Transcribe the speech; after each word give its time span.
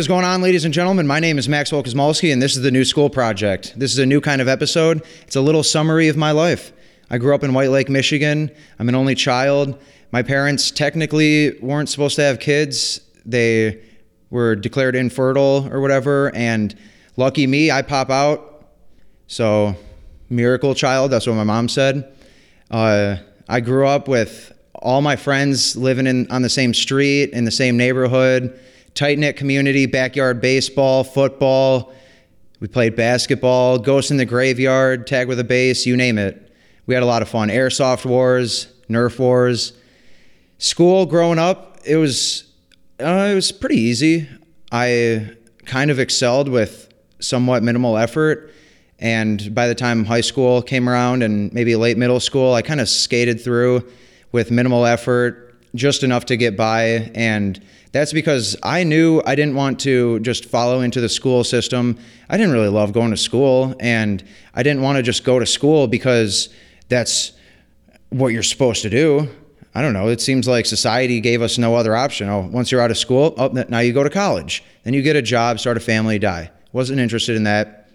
Is 0.00 0.08
going 0.08 0.24
on, 0.24 0.40
ladies 0.40 0.64
and 0.64 0.72
gentlemen? 0.72 1.06
My 1.06 1.20
name 1.20 1.36
is 1.36 1.46
Maxwell 1.46 1.82
Kosmalski, 1.82 2.32
and 2.32 2.40
this 2.40 2.56
is 2.56 2.62
the 2.62 2.70
New 2.70 2.86
School 2.86 3.10
Project. 3.10 3.74
This 3.76 3.92
is 3.92 3.98
a 3.98 4.06
new 4.06 4.22
kind 4.22 4.40
of 4.40 4.48
episode. 4.48 5.04
It's 5.26 5.36
a 5.36 5.42
little 5.42 5.62
summary 5.62 6.08
of 6.08 6.16
my 6.16 6.30
life. 6.30 6.72
I 7.10 7.18
grew 7.18 7.34
up 7.34 7.44
in 7.44 7.52
White 7.52 7.68
Lake, 7.68 7.90
Michigan. 7.90 8.50
I'm 8.78 8.88
an 8.88 8.94
only 8.94 9.14
child. 9.14 9.78
My 10.10 10.22
parents 10.22 10.70
technically 10.70 11.58
weren't 11.58 11.90
supposed 11.90 12.16
to 12.16 12.22
have 12.22 12.40
kids. 12.40 13.02
They 13.26 13.82
were 14.30 14.56
declared 14.56 14.96
infertile 14.96 15.68
or 15.70 15.82
whatever, 15.82 16.34
and 16.34 16.74
lucky 17.18 17.46
me, 17.46 17.70
I 17.70 17.82
pop 17.82 18.08
out. 18.08 18.70
So, 19.26 19.76
miracle 20.30 20.74
child, 20.74 21.10
that's 21.10 21.26
what 21.26 21.34
my 21.34 21.44
mom 21.44 21.68
said. 21.68 22.10
Uh, 22.70 23.16
I 23.50 23.60
grew 23.60 23.86
up 23.86 24.08
with 24.08 24.50
all 24.76 25.02
my 25.02 25.16
friends 25.16 25.76
living 25.76 26.06
in 26.06 26.26
on 26.30 26.40
the 26.40 26.48
same 26.48 26.72
street 26.72 27.34
in 27.34 27.44
the 27.44 27.50
same 27.50 27.76
neighborhood, 27.76 28.58
tight 28.94 29.18
knit 29.18 29.36
community, 29.36 29.86
backyard 29.86 30.40
baseball, 30.40 31.04
football. 31.04 31.92
We 32.60 32.68
played 32.68 32.96
basketball, 32.96 33.78
ghost 33.78 34.10
in 34.10 34.16
the 34.16 34.26
graveyard, 34.26 35.06
tag 35.06 35.28
with 35.28 35.40
a 35.40 35.44
base, 35.44 35.86
you 35.86 35.96
name 35.96 36.18
it. 36.18 36.52
We 36.86 36.94
had 36.94 37.02
a 37.02 37.06
lot 37.06 37.22
of 37.22 37.28
fun. 37.28 37.48
Airsoft 37.48 38.04
wars, 38.04 38.66
Nerf 38.88 39.18
wars. 39.18 39.72
School 40.58 41.06
growing 41.06 41.38
up, 41.38 41.78
it 41.86 41.96
was 41.96 42.44
uh, 43.00 43.28
it 43.30 43.34
was 43.34 43.50
pretty 43.50 43.78
easy. 43.78 44.28
I 44.70 45.30
kind 45.64 45.90
of 45.90 45.98
excelled 45.98 46.48
with 46.48 46.92
somewhat 47.20 47.62
minimal 47.62 47.96
effort. 47.96 48.52
And 48.98 49.54
by 49.54 49.68
the 49.68 49.74
time 49.74 50.04
high 50.04 50.20
school 50.20 50.60
came 50.60 50.88
around 50.88 51.22
and 51.22 51.52
maybe 51.54 51.74
late 51.76 51.96
middle 51.96 52.20
school, 52.20 52.52
I 52.52 52.60
kind 52.60 52.80
of 52.80 52.88
skated 52.88 53.40
through 53.40 53.88
with 54.32 54.50
minimal 54.50 54.84
effort, 54.84 55.49
just 55.74 56.02
enough 56.02 56.26
to 56.26 56.36
get 56.36 56.56
by. 56.56 57.10
And 57.14 57.62
that's 57.92 58.12
because 58.12 58.56
I 58.62 58.84
knew 58.84 59.22
I 59.26 59.34
didn't 59.34 59.54
want 59.54 59.80
to 59.80 60.20
just 60.20 60.44
follow 60.44 60.80
into 60.80 61.00
the 61.00 61.08
school 61.08 61.44
system. 61.44 61.98
I 62.28 62.36
didn't 62.36 62.52
really 62.52 62.68
love 62.68 62.92
going 62.92 63.10
to 63.10 63.16
school, 63.16 63.74
and 63.80 64.22
I 64.54 64.62
didn't 64.62 64.82
want 64.82 64.96
to 64.96 65.02
just 65.02 65.24
go 65.24 65.38
to 65.38 65.46
school 65.46 65.86
because 65.86 66.48
that's 66.88 67.32
what 68.10 68.28
you're 68.28 68.42
supposed 68.42 68.82
to 68.82 68.90
do. 68.90 69.28
I 69.74 69.82
don't 69.82 69.92
know. 69.92 70.08
It 70.08 70.20
seems 70.20 70.48
like 70.48 70.66
society 70.66 71.20
gave 71.20 71.42
us 71.42 71.56
no 71.56 71.76
other 71.76 71.94
option. 71.94 72.28
Oh, 72.28 72.48
once 72.50 72.72
you're 72.72 72.80
out 72.80 72.90
of 72.90 72.98
school, 72.98 73.34
oh, 73.38 73.48
now 73.68 73.78
you 73.78 73.92
go 73.92 74.02
to 74.02 74.10
college. 74.10 74.64
Then 74.82 74.94
you 74.94 75.02
get 75.02 75.14
a 75.14 75.22
job, 75.22 75.60
start 75.60 75.76
a 75.76 75.80
family, 75.80 76.18
die. 76.18 76.50
Wasn't 76.72 76.98
interested 76.98 77.36
in 77.36 77.44
that. 77.44 77.88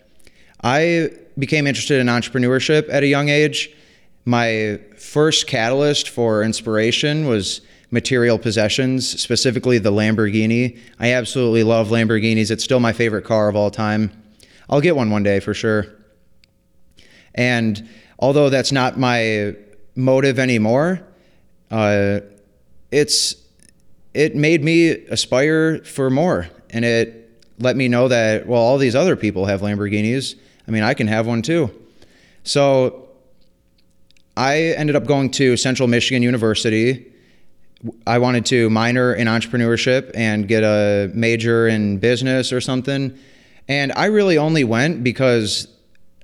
I 0.63 1.09
became 1.37 1.67
interested 1.67 1.99
in 1.99 2.07
entrepreneurship 2.07 2.87
at 2.89 3.03
a 3.03 3.07
young 3.07 3.27
age 3.27 3.75
my 4.25 4.79
first 4.97 5.45
catalyst 5.47 6.09
for 6.09 6.43
inspiration 6.43 7.27
was 7.27 7.61
material 7.91 8.39
possessions, 8.39 9.07
specifically 9.21 9.77
the 9.77 9.91
Lamborghini. 9.91 10.79
I 10.99 11.13
absolutely 11.13 11.63
love 11.63 11.89
Lamborghinis. 11.89 12.49
It's 12.49 12.63
still 12.63 12.79
my 12.79 12.91
favorite 12.91 13.23
car 13.23 13.47
of 13.47 13.55
all 13.55 13.69
time. 13.69 14.11
I'll 14.69 14.81
get 14.81 14.95
one 14.95 15.11
one 15.11 15.23
day 15.23 15.39
for 15.39 15.53
sure. 15.53 15.85
And 17.35 17.87
although 18.17 18.49
that's 18.49 18.71
not 18.71 18.97
my 18.97 19.55
motive 19.95 20.39
anymore, 20.39 21.05
uh, 21.69 22.21
it's 22.91 23.35
it 24.13 24.35
made 24.35 24.63
me 24.63 24.91
aspire 25.07 25.79
for 25.83 26.09
more, 26.09 26.47
and 26.69 26.85
it 26.85 27.29
let 27.59 27.75
me 27.75 27.87
know 27.87 28.07
that 28.07 28.47
well, 28.47 28.61
all 28.61 28.77
these 28.77 28.95
other 28.95 29.15
people 29.15 29.45
have 29.45 29.61
Lamborghinis. 29.61 30.35
I 30.67 30.71
mean, 30.71 30.83
I 30.83 30.93
can 30.93 31.07
have 31.07 31.27
one 31.27 31.41
too. 31.41 31.69
So 32.43 33.04
I 34.37 34.73
ended 34.77 34.95
up 34.95 35.05
going 35.05 35.31
to 35.31 35.55
Central 35.55 35.87
Michigan 35.87 36.21
University. 36.21 37.11
I 38.05 38.17
wanted 38.17 38.45
to 38.47 38.69
minor 38.69 39.13
in 39.13 39.27
entrepreneurship 39.27 40.11
and 40.13 40.47
get 40.47 40.63
a 40.63 41.09
major 41.13 41.67
in 41.67 41.99
business 41.99 42.51
or 42.51 42.59
something. 42.59 43.17
And 43.67 43.93
I 43.93 44.05
really 44.05 44.37
only 44.37 44.63
went 44.63 45.03
because 45.03 45.67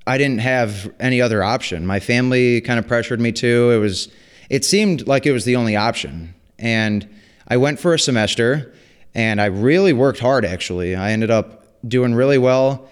I 0.06 0.18
didn't 0.18 0.40
have 0.40 0.92
any 1.00 1.20
other 1.20 1.42
option. 1.42 1.86
My 1.86 2.00
family 2.00 2.60
kind 2.60 2.78
of 2.78 2.86
pressured 2.86 3.20
me 3.20 3.32
to. 3.32 3.70
It 3.70 3.78
was 3.78 4.08
it 4.50 4.64
seemed 4.64 5.06
like 5.06 5.24
it 5.24 5.32
was 5.32 5.46
the 5.46 5.56
only 5.56 5.76
option. 5.76 6.34
And 6.58 7.08
I 7.48 7.56
went 7.56 7.80
for 7.80 7.94
a 7.94 7.98
semester 7.98 8.74
and 9.14 9.40
I 9.40 9.46
really 9.46 9.92
worked 9.94 10.18
hard 10.18 10.44
actually. 10.44 10.94
I 10.94 11.12
ended 11.12 11.30
up 11.30 11.64
doing 11.88 12.14
really 12.14 12.38
well 12.38 12.88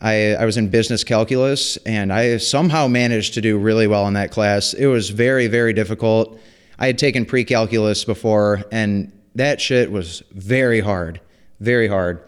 I, 0.00 0.34
I 0.34 0.44
was 0.46 0.56
in 0.56 0.68
business 0.68 1.04
calculus 1.04 1.76
and 1.78 2.12
I 2.12 2.38
somehow 2.38 2.88
managed 2.88 3.34
to 3.34 3.40
do 3.40 3.58
really 3.58 3.86
well 3.86 4.06
in 4.08 4.14
that 4.14 4.30
class. 4.30 4.72
It 4.72 4.86
was 4.86 5.10
very, 5.10 5.46
very 5.46 5.72
difficult. 5.72 6.40
I 6.78 6.86
had 6.86 6.98
taken 6.98 7.26
pre 7.26 7.44
calculus 7.44 8.04
before 8.04 8.64
and 8.72 9.12
that 9.34 9.60
shit 9.60 9.92
was 9.92 10.22
very 10.32 10.80
hard, 10.80 11.20
very 11.60 11.86
hard. 11.86 12.22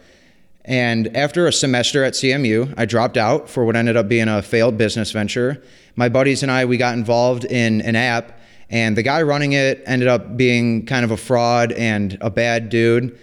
And 0.65 1.17
after 1.17 1.47
a 1.47 1.53
semester 1.53 2.05
at 2.05 2.13
CMU, 2.13 2.73
I 2.77 2.85
dropped 2.85 3.17
out 3.17 3.49
for 3.49 3.65
what 3.65 3.75
ended 3.75 3.97
up 3.97 4.07
being 4.07 4.29
a 4.29 4.43
failed 4.43 4.79
business 4.79 5.11
venture. 5.11 5.63
My 5.97 6.09
buddies 6.09 6.43
and 6.43 6.53
I, 6.53 6.67
we 6.67 6.77
got 6.77 6.95
involved 6.95 7.45
in 7.45 7.81
an 7.81 7.97
app, 7.97 8.39
and 8.71 8.97
the 8.97 9.03
guy 9.03 9.23
running 9.23 9.53
it 9.55 9.83
ended 9.87 10.07
up 10.07 10.37
being 10.37 10.87
kind 10.87 11.05
of 11.05 11.11
a 11.11 11.17
fraud 11.17 11.73
and 11.73 12.17
a 12.21 12.31
bad 12.31 12.69
dude 12.69 13.19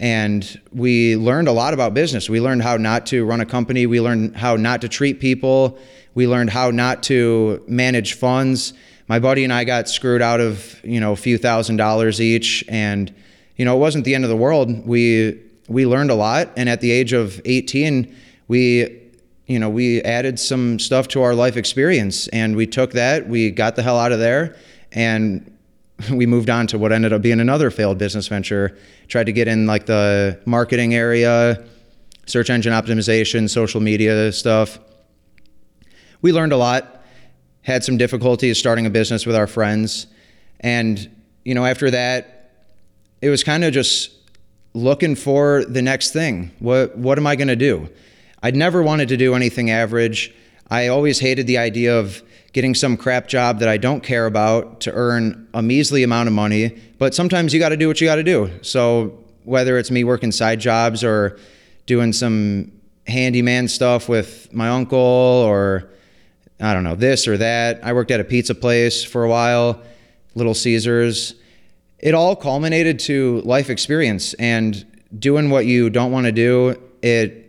and 0.00 0.60
we 0.72 1.16
learned 1.16 1.48
a 1.48 1.52
lot 1.52 1.72
about 1.74 1.94
business. 1.94 2.28
We 2.28 2.40
learned 2.40 2.62
how 2.62 2.76
not 2.76 3.06
to 3.06 3.24
run 3.24 3.40
a 3.40 3.46
company. 3.46 3.86
We 3.86 4.00
learned 4.00 4.36
how 4.36 4.56
not 4.56 4.80
to 4.80 4.88
treat 4.88 5.20
people. 5.20 5.78
We 6.14 6.26
learned 6.26 6.50
how 6.50 6.70
not 6.70 7.02
to 7.04 7.62
manage 7.66 8.14
funds. 8.14 8.72
My 9.06 9.18
buddy 9.18 9.44
and 9.44 9.52
I 9.52 9.64
got 9.64 9.88
screwed 9.88 10.22
out 10.22 10.40
of 10.40 10.80
you 10.84 11.00
know 11.00 11.12
a 11.12 11.16
few 11.16 11.38
thousand 11.38 11.76
dollars 11.76 12.20
each, 12.20 12.64
and 12.68 13.14
you 13.56 13.64
know 13.64 13.76
it 13.76 13.80
wasn't 13.80 14.04
the 14.04 14.14
end 14.14 14.24
of 14.24 14.30
the 14.30 14.36
world. 14.36 14.86
We 14.86 15.40
we 15.68 15.86
learned 15.86 16.10
a 16.10 16.14
lot, 16.14 16.50
and 16.56 16.68
at 16.68 16.80
the 16.80 16.90
age 16.90 17.12
of 17.12 17.40
18, 17.44 18.14
we 18.48 19.00
you 19.46 19.58
know 19.58 19.68
we 19.68 20.02
added 20.02 20.40
some 20.40 20.78
stuff 20.78 21.08
to 21.08 21.22
our 21.22 21.34
life 21.34 21.56
experience, 21.56 22.28
and 22.28 22.56
we 22.56 22.66
took 22.66 22.92
that. 22.92 23.28
We 23.28 23.50
got 23.50 23.76
the 23.76 23.82
hell 23.82 23.98
out 23.98 24.12
of 24.12 24.18
there, 24.18 24.56
and 24.92 25.53
we 26.10 26.26
moved 26.26 26.50
on 26.50 26.66
to 26.68 26.78
what 26.78 26.92
ended 26.92 27.12
up 27.12 27.22
being 27.22 27.40
another 27.40 27.70
failed 27.70 27.98
business 27.98 28.28
venture. 28.28 28.76
Tried 29.08 29.24
to 29.24 29.32
get 29.32 29.48
in 29.48 29.66
like 29.66 29.86
the 29.86 30.40
marketing 30.44 30.94
area, 30.94 31.64
search 32.26 32.50
engine 32.50 32.72
optimization, 32.72 33.48
social 33.48 33.80
media 33.80 34.32
stuff. 34.32 34.78
We 36.22 36.32
learned 36.32 36.52
a 36.52 36.56
lot, 36.56 37.02
had 37.62 37.84
some 37.84 37.96
difficulties 37.96 38.58
starting 38.58 38.86
a 38.86 38.90
business 38.90 39.26
with 39.26 39.36
our 39.36 39.46
friends. 39.46 40.06
And, 40.60 41.10
you 41.44 41.54
know, 41.54 41.64
after 41.64 41.90
that, 41.90 42.50
it 43.20 43.28
was 43.28 43.44
kind 43.44 43.64
of 43.64 43.72
just 43.72 44.10
looking 44.72 45.14
for 45.14 45.64
the 45.64 45.82
next 45.82 46.12
thing. 46.12 46.50
What, 46.58 46.96
what 46.96 47.18
am 47.18 47.26
I 47.26 47.36
going 47.36 47.48
to 47.48 47.56
do? 47.56 47.88
I'd 48.42 48.56
never 48.56 48.82
wanted 48.82 49.08
to 49.08 49.16
do 49.16 49.34
anything 49.34 49.70
average. 49.70 50.34
I 50.74 50.88
always 50.88 51.20
hated 51.20 51.46
the 51.46 51.58
idea 51.58 51.96
of 51.96 52.20
getting 52.52 52.74
some 52.74 52.96
crap 52.96 53.28
job 53.28 53.60
that 53.60 53.68
I 53.68 53.76
don't 53.76 54.02
care 54.02 54.26
about 54.26 54.80
to 54.80 54.92
earn 54.92 55.48
a 55.54 55.62
measly 55.62 56.02
amount 56.02 56.26
of 56.26 56.32
money. 56.32 56.76
But 56.98 57.14
sometimes 57.14 57.54
you 57.54 57.60
got 57.60 57.68
to 57.68 57.76
do 57.76 57.86
what 57.86 58.00
you 58.00 58.08
got 58.08 58.16
to 58.16 58.24
do. 58.24 58.50
So 58.62 59.22
whether 59.44 59.78
it's 59.78 59.92
me 59.92 60.02
working 60.02 60.32
side 60.32 60.58
jobs 60.58 61.04
or 61.04 61.38
doing 61.86 62.12
some 62.12 62.72
handyman 63.06 63.68
stuff 63.68 64.08
with 64.08 64.52
my 64.52 64.68
uncle 64.70 64.98
or 64.98 65.90
I 66.60 66.74
don't 66.74 66.82
know, 66.82 66.96
this 66.96 67.28
or 67.28 67.36
that. 67.36 67.84
I 67.84 67.92
worked 67.92 68.10
at 68.10 68.18
a 68.18 68.24
pizza 68.24 68.54
place 68.54 69.04
for 69.04 69.22
a 69.22 69.28
while, 69.28 69.80
Little 70.34 70.54
Caesars. 70.54 71.34
It 72.00 72.14
all 72.14 72.34
culminated 72.34 72.98
to 73.00 73.42
life 73.42 73.70
experience 73.70 74.34
and 74.34 74.84
doing 75.16 75.50
what 75.50 75.66
you 75.66 75.88
don't 75.88 76.10
want 76.10 76.26
to 76.26 76.32
do. 76.32 76.80
It 77.00 77.43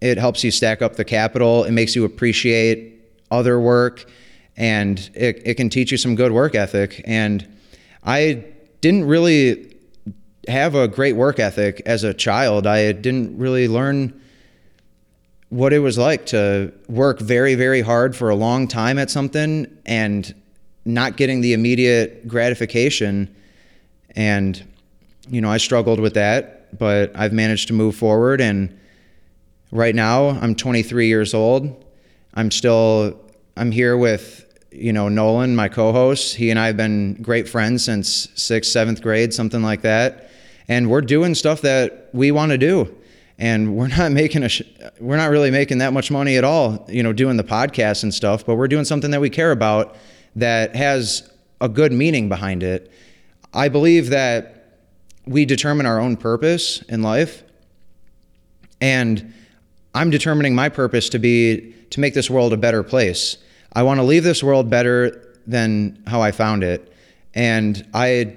it 0.00 0.18
helps 0.18 0.42
you 0.42 0.50
stack 0.50 0.82
up 0.82 0.96
the 0.96 1.04
capital. 1.04 1.64
It 1.64 1.72
makes 1.72 1.94
you 1.94 2.04
appreciate 2.04 3.00
other 3.30 3.60
work, 3.60 4.10
and 4.56 4.98
it, 5.14 5.42
it 5.44 5.54
can 5.54 5.68
teach 5.68 5.92
you 5.92 5.98
some 5.98 6.14
good 6.14 6.32
work 6.32 6.54
ethic. 6.54 7.02
And 7.04 7.46
I 8.04 8.44
didn't 8.80 9.04
really 9.04 9.76
have 10.48 10.74
a 10.74 10.88
great 10.88 11.16
work 11.16 11.38
ethic 11.38 11.82
as 11.86 12.02
a 12.02 12.14
child. 12.14 12.66
I 12.66 12.92
didn't 12.92 13.38
really 13.38 13.68
learn 13.68 14.20
what 15.50 15.72
it 15.72 15.80
was 15.80 15.98
like 15.98 16.26
to 16.26 16.72
work 16.88 17.20
very, 17.20 17.54
very 17.54 17.80
hard 17.80 18.16
for 18.16 18.30
a 18.30 18.34
long 18.34 18.68
time 18.68 18.98
at 18.98 19.10
something 19.10 19.66
and 19.84 20.34
not 20.84 21.16
getting 21.16 21.40
the 21.40 21.52
immediate 21.52 22.26
gratification. 22.26 23.34
And, 24.16 24.64
you 25.28 25.40
know, 25.40 25.50
I 25.50 25.58
struggled 25.58 26.00
with 26.00 26.14
that, 26.14 26.78
but 26.78 27.14
I've 27.14 27.32
managed 27.32 27.68
to 27.68 27.74
move 27.74 27.96
forward. 27.96 28.40
And 28.40 28.78
right 29.70 29.94
now, 29.94 30.30
I'm 30.30 30.54
23 30.54 31.06
years 31.06 31.34
old. 31.34 31.84
I'm 32.34 32.50
still 32.50 33.20
I'm 33.56 33.70
here 33.70 33.96
with 33.96 34.46
you 34.70 34.92
know 34.92 35.08
Nolan, 35.08 35.56
my 35.56 35.68
co-host. 35.68 36.36
He 36.36 36.50
and 36.50 36.58
I 36.58 36.66
have 36.66 36.76
been 36.76 37.14
great 37.20 37.48
friends 37.48 37.84
since 37.84 38.28
sixth, 38.34 38.70
seventh 38.70 39.02
grade, 39.02 39.34
something 39.34 39.62
like 39.62 39.82
that, 39.82 40.30
and 40.68 40.88
we're 40.88 41.00
doing 41.00 41.34
stuff 41.34 41.60
that 41.62 42.08
we 42.12 42.30
want 42.30 42.52
to 42.52 42.58
do. 42.58 42.94
And 43.38 43.74
we're 43.76 43.88
not 43.88 44.12
making 44.22 44.44
a, 44.44 44.48
sh- 44.48 44.62
we're 45.00 45.16
not 45.16 45.30
really 45.30 45.50
making 45.50 45.78
that 45.78 45.92
much 45.92 46.10
money 46.10 46.36
at 46.36 46.44
all, 46.44 46.86
you 46.88 47.02
know, 47.02 47.12
doing 47.12 47.36
the 47.36 47.44
podcast 47.44 48.02
and 48.02 48.14
stuff. 48.14 48.46
But 48.46 48.54
we're 48.54 48.68
doing 48.68 48.84
something 48.84 49.10
that 49.10 49.20
we 49.20 49.30
care 49.30 49.50
about 49.50 49.96
that 50.36 50.76
has 50.76 51.30
a 51.60 51.68
good 51.68 51.92
meaning 51.92 52.28
behind 52.28 52.62
it. 52.62 52.90
I 53.52 53.68
believe 53.68 54.10
that 54.10 54.78
we 55.26 55.44
determine 55.44 55.86
our 55.86 55.98
own 56.00 56.16
purpose 56.16 56.82
in 56.82 57.02
life, 57.02 57.42
And 58.80 59.34
I'm 59.94 60.10
determining 60.10 60.54
my 60.54 60.68
purpose 60.68 61.08
to 61.10 61.18
be 61.18 61.74
to 61.90 62.00
make 62.00 62.14
this 62.14 62.30
world 62.30 62.52
a 62.52 62.56
better 62.56 62.82
place. 62.82 63.36
I 63.72 63.82
want 63.82 63.98
to 63.98 64.04
leave 64.04 64.24
this 64.24 64.42
world 64.42 64.70
better 64.70 65.36
than 65.46 66.02
how 66.06 66.22
I 66.22 66.32
found 66.32 66.62
it. 66.62 66.92
And 67.34 67.86
I 67.92 68.36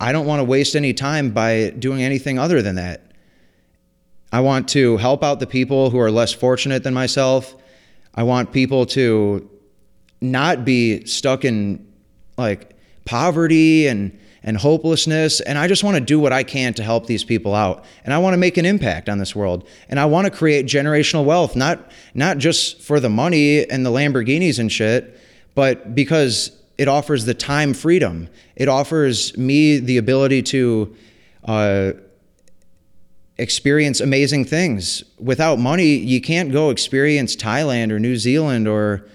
I 0.00 0.12
don't 0.12 0.26
want 0.26 0.40
to 0.40 0.44
waste 0.44 0.76
any 0.76 0.94
time 0.94 1.30
by 1.30 1.70
doing 1.70 2.02
anything 2.02 2.38
other 2.38 2.62
than 2.62 2.76
that. 2.76 3.12
I 4.32 4.40
want 4.40 4.68
to 4.70 4.96
help 4.96 5.22
out 5.22 5.40
the 5.40 5.46
people 5.46 5.90
who 5.90 5.98
are 5.98 6.10
less 6.10 6.32
fortunate 6.32 6.84
than 6.84 6.94
myself. 6.94 7.54
I 8.14 8.22
want 8.22 8.52
people 8.52 8.86
to 8.86 9.48
not 10.20 10.64
be 10.64 11.04
stuck 11.04 11.44
in 11.44 11.86
like 12.38 12.76
poverty 13.04 13.88
and 13.88 14.18
and 14.42 14.56
hopelessness 14.56 15.40
and 15.40 15.58
I 15.58 15.68
just 15.68 15.84
want 15.84 15.96
to 15.96 16.00
do 16.00 16.18
what 16.18 16.32
I 16.32 16.42
can 16.42 16.72
to 16.74 16.82
help 16.82 17.06
these 17.06 17.24
people 17.24 17.54
out. 17.54 17.84
And 18.04 18.14
I 18.14 18.18
want 18.18 18.34
to 18.34 18.38
make 18.38 18.56
an 18.56 18.64
impact 18.64 19.08
on 19.08 19.18
this 19.18 19.36
world. 19.36 19.66
And 19.88 20.00
I 20.00 20.06
want 20.06 20.26
to 20.26 20.30
create 20.30 20.66
generational 20.66 21.24
wealth 21.24 21.56
not 21.56 21.90
not 22.14 22.38
just 22.38 22.80
for 22.80 23.00
the 23.00 23.10
money 23.10 23.68
and 23.68 23.84
the 23.84 23.90
Lamborghinis 23.90 24.58
and 24.58 24.70
shit 24.70 25.18
but 25.54 25.94
because 25.94 26.56
it 26.78 26.88
offers 26.88 27.26
the 27.26 27.34
time 27.34 27.74
freedom. 27.74 28.28
It 28.56 28.68
offers 28.68 29.36
me 29.36 29.78
the 29.78 29.98
ability 29.98 30.42
to 30.44 30.96
uh, 31.44 31.92
experience 33.36 34.00
amazing 34.00 34.46
things. 34.46 35.04
Without 35.18 35.58
money 35.58 35.96
you 35.96 36.20
can't 36.20 36.50
go 36.50 36.70
experience 36.70 37.36
Thailand 37.36 37.90
or 37.90 37.98
New 37.98 38.16
Zealand 38.16 38.66
or 38.66 39.06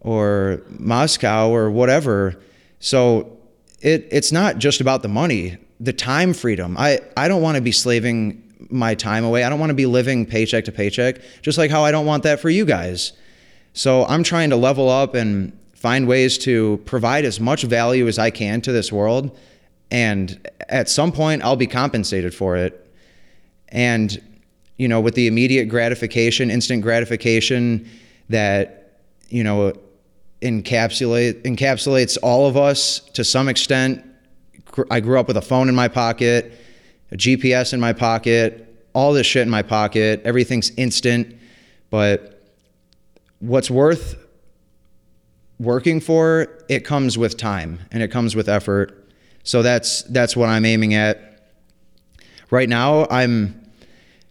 or 0.00 0.62
Moscow 0.68 1.48
or 1.48 1.70
whatever. 1.70 2.38
So 2.78 3.35
it 3.80 4.08
it's 4.10 4.32
not 4.32 4.58
just 4.58 4.80
about 4.80 5.02
the 5.02 5.08
money, 5.08 5.58
the 5.80 5.92
time 5.92 6.32
freedom. 6.32 6.76
I 6.78 7.00
I 7.16 7.28
don't 7.28 7.42
want 7.42 7.56
to 7.56 7.62
be 7.62 7.72
slaving 7.72 8.42
my 8.70 8.94
time 8.94 9.24
away. 9.24 9.44
I 9.44 9.50
don't 9.50 9.60
want 9.60 9.70
to 9.70 9.74
be 9.74 9.86
living 9.86 10.26
paycheck 10.26 10.64
to 10.64 10.72
paycheck, 10.72 11.20
just 11.42 11.58
like 11.58 11.70
how 11.70 11.84
I 11.84 11.90
don't 11.90 12.06
want 12.06 12.22
that 12.24 12.40
for 12.40 12.50
you 12.50 12.64
guys. 12.64 13.12
So 13.72 14.06
I'm 14.06 14.22
trying 14.22 14.50
to 14.50 14.56
level 14.56 14.88
up 14.88 15.14
and 15.14 15.52
find 15.74 16.08
ways 16.08 16.38
to 16.38 16.80
provide 16.86 17.24
as 17.24 17.38
much 17.38 17.62
value 17.64 18.08
as 18.08 18.18
I 18.18 18.30
can 18.30 18.60
to 18.62 18.72
this 18.72 18.90
world. 18.90 19.36
And 19.90 20.48
at 20.68 20.88
some 20.88 21.12
point, 21.12 21.44
I'll 21.44 21.56
be 21.56 21.66
compensated 21.66 22.34
for 22.34 22.56
it. 22.56 22.82
And, 23.68 24.20
you 24.78 24.88
know, 24.88 25.00
with 25.00 25.14
the 25.14 25.26
immediate 25.26 25.66
gratification, 25.66 26.50
instant 26.50 26.82
gratification 26.82 27.88
that, 28.30 29.00
you 29.28 29.44
know, 29.44 29.74
encapsulate 30.46 31.42
encapsulates 31.42 32.16
all 32.22 32.46
of 32.46 32.56
us 32.56 33.00
to 33.14 33.24
some 33.24 33.48
extent. 33.48 34.04
I 34.90 35.00
grew 35.00 35.18
up 35.18 35.28
with 35.28 35.36
a 35.36 35.42
phone 35.42 35.68
in 35.68 35.74
my 35.74 35.88
pocket, 35.88 36.52
a 37.10 37.16
GPS 37.16 37.72
in 37.72 37.80
my 37.80 37.92
pocket, 37.92 38.62
all 38.92 39.12
this 39.12 39.26
shit 39.26 39.42
in 39.42 39.50
my 39.50 39.62
pocket. 39.62 40.22
Everything's 40.24 40.70
instant, 40.70 41.36
but 41.90 42.42
what's 43.40 43.70
worth 43.70 44.16
working 45.58 46.00
for, 46.00 46.64
it 46.68 46.84
comes 46.84 47.16
with 47.16 47.36
time 47.36 47.80
and 47.90 48.02
it 48.02 48.08
comes 48.08 48.36
with 48.36 48.48
effort. 48.48 49.08
So 49.42 49.62
that's 49.62 50.02
that's 50.02 50.36
what 50.36 50.48
I'm 50.48 50.64
aiming 50.64 50.94
at. 50.94 51.22
Right 52.50 52.68
now, 52.68 53.06
I'm 53.10 53.66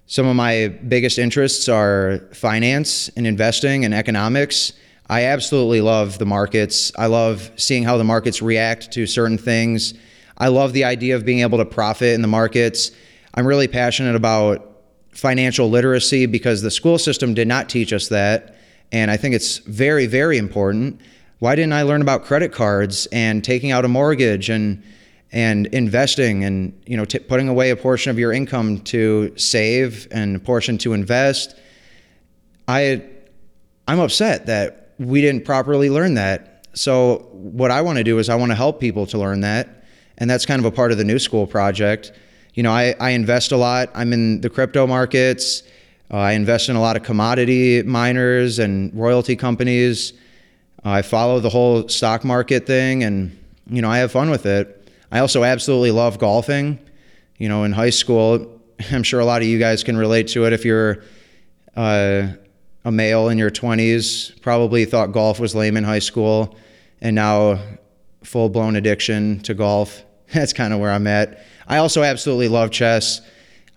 some 0.08 0.28
of 0.28 0.36
my 0.36 0.68
biggest 0.88 1.18
interests 1.18 1.68
are 1.68 2.20
finance 2.34 3.10
and 3.10 3.26
investing 3.26 3.86
and 3.86 3.94
economics 3.94 4.74
I 5.08 5.26
absolutely 5.26 5.82
love 5.82 6.18
the 6.18 6.26
markets. 6.26 6.92
I 6.98 7.06
love 7.06 7.52
seeing 7.58 7.84
how 7.84 7.98
the 7.98 8.04
markets 8.04 8.42
react 8.42 8.92
to 8.94 9.06
certain 9.06 9.38
things. 9.38 9.94
I 10.38 10.48
love 10.48 10.74
the 10.74 10.84
idea 10.84 11.16
of 11.16 11.26
being 11.26 11.40
able 11.40 11.60
to 11.60 11.66
profit 11.66 12.14
in 12.14 12.22
the 12.22 12.28
markets. 12.28 12.92
I'm 13.36 13.46
really 13.46 13.68
passionate 13.68 14.16
about 14.16 14.72
financial 15.12 15.70
literacy 15.70 16.26
because 16.26 16.62
the 16.62 16.72
school 16.72 16.98
system 16.98 17.34
did 17.34 17.48
not 17.48 17.70
teach 17.70 17.94
us 17.94 18.10
that. 18.10 18.58
And 18.92 19.12
I 19.12 19.18
think 19.18 19.36
it's 19.36 19.60
very, 19.60 20.08
very 20.08 20.38
important. 20.38 21.00
Why 21.40 21.56
didn't 21.56 21.74
I 21.74 21.84
learn 21.84 22.02
about 22.02 22.26
credit 22.26 22.52
cards 22.52 23.08
and 23.12 23.44
taking 23.44 23.72
out 23.72 23.86
a 23.86 23.88
mortgage 23.88 24.50
and 24.50 24.84
and 25.32 25.66
investing 25.68 26.46
and 26.46 26.82
you 26.86 26.96
know 26.96 27.04
t- 27.04 27.20
putting 27.20 27.50
away 27.50 27.70
a 27.70 27.76
portion 27.76 28.10
of 28.10 28.18
your 28.18 28.32
income 28.32 28.80
to 28.80 29.34
save 29.38 30.08
and 30.12 30.38
a 30.38 30.40
portion 30.40 30.78
to 30.80 30.94
invest? 30.94 31.56
I 32.68 33.04
I'm 33.88 34.00
upset 34.00 34.46
that 34.48 34.85
we 35.00 35.22
didn't 35.22 35.46
properly 35.46 35.90
learn 35.90 36.14
that. 36.16 36.68
So 36.74 37.30
what 37.32 37.72
I 37.72 37.82
want 37.82 37.98
to 37.98 38.04
do 38.04 38.20
is 38.20 38.30
I 38.30 38.36
want 38.36 38.52
to 38.52 38.56
help 38.56 38.80
people 38.80 39.06
to 39.08 39.18
learn 39.18 39.42
that, 39.42 39.84
and 40.18 40.30
that's 40.30 40.46
kind 40.46 40.60
of 40.60 40.66
a 40.66 40.72
part 40.72 40.92
of 40.92 40.98
the 40.98 41.04
new 41.04 41.20
school 41.20 41.48
project. 41.48 42.12
You 42.54 42.64
know, 42.64 42.72
I, 42.72 42.96
I 43.00 43.12
invest 43.12 43.52
a 43.52 43.58
lot. 43.58 43.90
I'm 43.94 44.14
in 44.14 44.42
the 44.42 44.50
crypto 44.50 44.88
markets. 44.88 45.64
Uh, 46.12 46.18
I 46.18 46.32
invest 46.34 46.70
in 46.70 46.76
a 46.76 46.82
lot 46.82 46.96
of 46.96 47.04
commodity 47.04 47.82
miners 47.84 48.60
and 48.60 48.94
royalty 48.94 49.36
companies. 49.36 50.14
Uh, 50.86 50.90
I 50.90 51.02
follow 51.02 51.40
the 51.40 51.50
whole 51.50 51.88
stock 51.88 52.24
market 52.24 52.68
thing, 52.68 53.04
and 53.04 53.38
you 53.68 53.82
know, 53.82 53.90
I 53.90 53.98
have 53.98 54.12
fun 54.12 54.30
with 54.30 54.46
it. 54.46 54.90
I 55.12 55.20
also 55.20 55.44
absolutely 55.44 55.92
love 55.92 56.20
golfing. 56.20 56.80
You 57.38 57.50
know, 57.50 57.64
in 57.64 57.72
high 57.74 57.90
school, 57.90 58.62
I'm 58.92 59.04
sure 59.04 59.20
a 59.20 59.26
lot 59.26 59.42
of 59.42 59.48
you 59.48 59.60
guys 59.60 59.84
can 59.84 59.98
relate 59.98 60.28
to 60.30 60.46
it 60.46 60.54
if 60.54 60.64
you're 60.64 61.04
uh, 61.76 62.28
a 62.86 62.92
male 62.92 63.30
in 63.30 63.40
your 63.40 63.50
20s, 63.50 64.40
probably 64.42 64.86
thought 64.86 65.12
golf 65.12 65.40
was 65.40 65.56
lame 65.56 65.76
in 65.76 65.84
high 65.84 66.00
school, 66.00 66.56
and 67.02 67.16
now 67.16 67.60
full 68.24 68.48
blown 68.48 68.76
addiction 68.76 69.40
to 69.42 69.56
golf. 69.56 70.04
That's 70.34 70.54
kind 70.54 70.74
of 70.74 70.80
where 70.80 70.92
I'm 70.92 71.08
at. 71.08 71.44
I 71.68 71.78
also 71.78 72.04
absolutely 72.04 72.48
love 72.48 72.72
chess. 72.72 73.22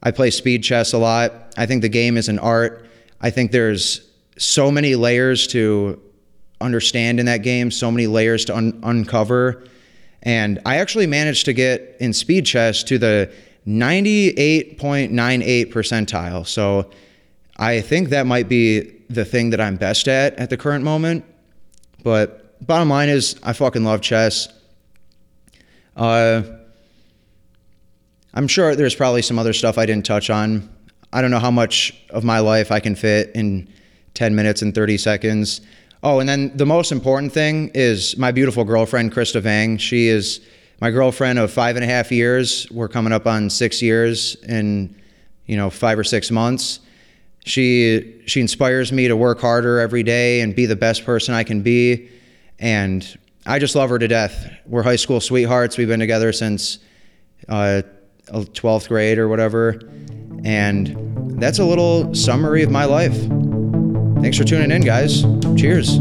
I 0.02 0.10
play 0.10 0.30
speed 0.30 0.62
chess 0.62 0.92
a 0.92 0.98
lot. 0.98 1.54
I 1.56 1.66
think 1.66 1.82
the 1.82 1.88
game 1.88 2.18
is 2.18 2.28
an 2.28 2.38
art. 2.38 2.86
I 3.20 3.30
think 3.30 3.50
there's 3.50 4.08
so 4.36 4.70
many 4.70 4.94
layers 4.94 5.46
to 5.48 6.00
understand 6.60 7.18
in 7.18 7.26
that 7.26 7.42
game, 7.42 7.70
so 7.70 7.90
many 7.90 8.06
layers 8.06 8.44
to 8.44 8.56
un- 8.56 8.78
uncover. 8.82 9.64
And 10.22 10.60
I 10.66 10.76
actually 10.76 11.06
managed 11.06 11.46
to 11.46 11.52
get 11.52 11.96
in 11.98 12.12
speed 12.12 12.44
chess 12.44 12.82
to 12.84 12.98
the 12.98 13.32
98.98 13.66 15.72
percentile. 15.72 16.46
So 16.46 16.90
I 17.56 17.80
think 17.80 18.10
that 18.10 18.26
might 18.26 18.48
be 18.48 18.97
the 19.08 19.24
thing 19.24 19.50
that 19.50 19.60
I'm 19.60 19.76
best 19.76 20.08
at 20.08 20.34
at 20.34 20.50
the 20.50 20.56
current 20.56 20.84
moment. 20.84 21.24
But 22.02 22.64
bottom 22.66 22.88
line 22.88 23.08
is, 23.08 23.36
I 23.42 23.52
fucking 23.52 23.84
love 23.84 24.00
chess. 24.00 24.48
Uh, 25.96 26.42
I'm 28.34 28.46
sure 28.46 28.76
there's 28.76 28.94
probably 28.94 29.22
some 29.22 29.38
other 29.38 29.52
stuff 29.52 29.78
I 29.78 29.86
didn't 29.86 30.06
touch 30.06 30.30
on. 30.30 30.68
I 31.12 31.22
don't 31.22 31.30
know 31.30 31.38
how 31.38 31.50
much 31.50 31.94
of 32.10 32.22
my 32.22 32.38
life 32.40 32.70
I 32.70 32.80
can 32.80 32.94
fit 32.94 33.32
in 33.34 33.68
10 34.14 34.34
minutes 34.34 34.62
and 34.62 34.74
30 34.74 34.98
seconds. 34.98 35.60
Oh, 36.02 36.20
and 36.20 36.28
then 36.28 36.56
the 36.56 36.66
most 36.66 36.92
important 36.92 37.32
thing 37.32 37.70
is 37.74 38.16
my 38.16 38.30
beautiful 38.30 38.64
girlfriend, 38.64 39.12
Krista 39.12 39.40
Vang. 39.40 39.78
She 39.78 40.08
is 40.08 40.40
my 40.80 40.90
girlfriend 40.90 41.38
of 41.38 41.50
five 41.50 41.76
and 41.76 41.84
a 41.84 41.88
half 41.88 42.12
years. 42.12 42.70
We're 42.70 42.88
coming 42.88 43.12
up 43.12 43.26
on 43.26 43.50
six 43.50 43.82
years 43.82 44.36
in, 44.44 44.94
you 45.46 45.56
know, 45.56 45.70
five 45.70 45.98
or 45.98 46.04
six 46.04 46.30
months. 46.30 46.80
She 47.44 48.22
she 48.26 48.40
inspires 48.40 48.92
me 48.92 49.08
to 49.08 49.16
work 49.16 49.40
harder 49.40 49.80
every 49.80 50.02
day 50.02 50.40
and 50.40 50.54
be 50.54 50.66
the 50.66 50.76
best 50.76 51.04
person 51.04 51.34
I 51.34 51.44
can 51.44 51.62
be. 51.62 52.10
And 52.58 53.18
I 53.46 53.58
just 53.58 53.74
love 53.74 53.88
her 53.90 53.98
to 53.98 54.08
death. 54.08 54.50
We're 54.66 54.82
high 54.82 54.96
school 54.96 55.20
sweethearts. 55.20 55.78
We've 55.78 55.88
been 55.88 56.00
together 56.00 56.32
since 56.32 56.78
uh, 57.48 57.82
12th 58.26 58.88
grade 58.88 59.18
or 59.18 59.28
whatever. 59.28 59.80
And 60.44 61.40
that's 61.40 61.58
a 61.58 61.64
little 61.64 62.14
summary 62.14 62.62
of 62.62 62.70
my 62.70 62.84
life. 62.84 63.16
Thanks 64.20 64.36
for 64.36 64.44
tuning 64.44 64.70
in, 64.70 64.82
guys. 64.82 65.22
Cheers. 65.56 65.98